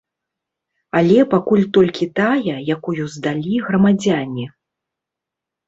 Але 0.99 1.17
пакуль 1.33 1.61
толькі 1.77 2.09
тая, 2.21 2.55
якую 2.77 3.03
здалі 3.19 3.55
грамадзяне. 3.69 4.51